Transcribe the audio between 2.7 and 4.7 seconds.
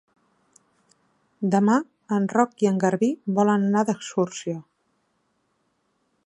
en Garbí volen anar d'excursió.